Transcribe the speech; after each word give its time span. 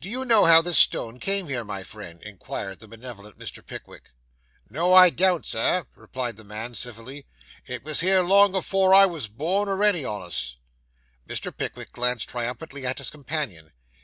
'Do 0.00 0.08
you 0.08 0.24
know 0.24 0.44
how 0.44 0.62
this 0.62 0.78
stone 0.78 1.18
came 1.18 1.48
here, 1.48 1.64
my 1.64 1.82
friend?' 1.82 2.22
inquired 2.22 2.78
the 2.78 2.86
benevolent 2.86 3.36
Mr. 3.36 3.66
Pickwick. 3.66 4.10
'No, 4.70 4.94
I 4.94 5.10
doan't, 5.10 5.44
Sir,' 5.44 5.82
replied 5.96 6.36
the 6.36 6.44
man 6.44 6.76
civilly. 6.76 7.26
'It 7.66 7.82
was 7.84 7.98
here 7.98 8.22
long 8.22 8.54
afore 8.54 8.94
I 8.94 9.06
was 9.06 9.26
born, 9.26 9.68
or 9.68 9.82
any 9.82 10.04
on 10.04 10.22
us.' 10.22 10.54
Mr. 11.28 11.50
Pickwick 11.50 11.90
glanced 11.90 12.28
triumphantly 12.28 12.86
at 12.86 12.98
his 12.98 13.10
companion. 13.10 13.72